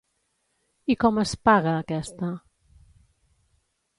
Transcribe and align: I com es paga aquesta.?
I 0.93 0.95
com 1.03 1.19
es 1.23 1.33
paga 1.49 1.75
aquesta.? 1.83 2.31